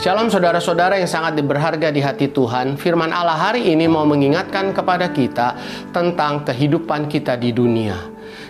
[0.00, 2.80] Shalom saudara-saudara yang sangat berharga di hati Tuhan.
[2.80, 5.52] Firman Allah hari ini mau mengingatkan kepada kita
[5.92, 8.00] tentang kehidupan kita di dunia.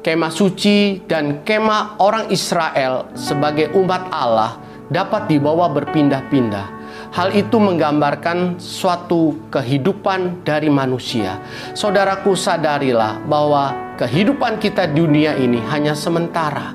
[0.00, 4.56] Kemah suci dan kemah orang Israel sebagai umat Allah
[4.88, 6.66] dapat dibawa berpindah-pindah.
[7.12, 11.36] Hal itu menggambarkan suatu kehidupan dari manusia.
[11.76, 16.72] Saudaraku sadarilah bahwa kehidupan kita di dunia ini hanya sementara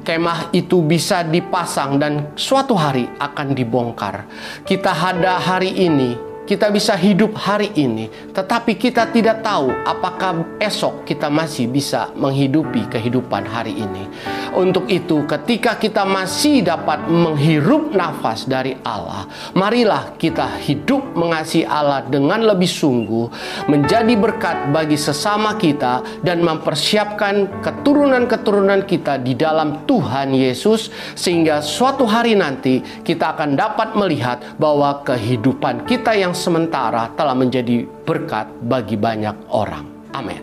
[0.00, 4.24] kemah itu bisa dipasang dan suatu hari akan dibongkar.
[4.64, 11.06] Kita ada hari ini kita bisa hidup hari ini, tetapi kita tidak tahu apakah esok
[11.06, 14.10] kita masih bisa menghidupi kehidupan hari ini.
[14.50, 22.02] Untuk itu, ketika kita masih dapat menghirup nafas dari Allah, marilah kita hidup mengasihi Allah
[22.02, 23.30] dengan lebih sungguh,
[23.70, 32.02] menjadi berkat bagi sesama kita, dan mempersiapkan keturunan-keturunan kita di dalam Tuhan Yesus, sehingga suatu
[32.10, 38.96] hari nanti kita akan dapat melihat bahwa kehidupan kita yang sementara telah menjadi berkat bagi
[38.96, 39.84] banyak orang.
[40.16, 40.40] Amin.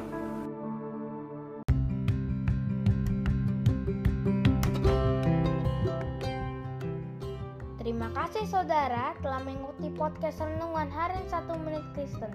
[7.81, 12.29] Terima kasih saudara telah mengikuti podcast Renungan Harian 1 Menit Kristen.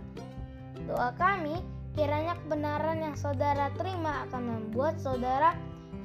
[0.90, 1.62] Doa kami,
[1.94, 5.54] kiranya kebenaran yang saudara terima akan membuat saudara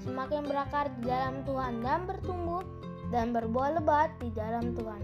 [0.05, 2.61] semakin berakar di dalam Tuhan dan bertumbuh
[3.09, 5.01] dan berbuah lebat di dalam Tuhan.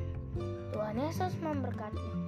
[0.74, 2.23] Tuhan Yesus memberkati.